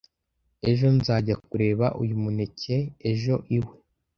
ejo 0.69 0.85
nzajya 0.97 1.35
kureba 1.47 1.85
uyu 2.01 2.15
mukene 2.23 2.77
ejo 3.09 3.35
iwe 3.57 3.73